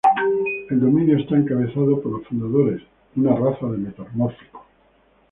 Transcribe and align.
El 0.71 0.79
Dominio 0.79 1.15
está 1.19 1.35
encabezado 1.35 2.01
por 2.01 2.11
los 2.13 2.27
Fundadores, 2.27 2.81
una 3.15 3.35
raza 3.35 3.67
de 3.67 3.77
metamórficos. 3.77 4.63